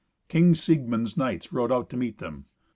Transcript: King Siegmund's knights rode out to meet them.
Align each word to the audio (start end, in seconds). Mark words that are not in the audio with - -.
King 0.29 0.55
Siegmund's 0.55 1.15
knights 1.15 1.53
rode 1.53 1.71
out 1.71 1.87
to 1.91 1.95
meet 1.95 2.17
them. 2.17 2.45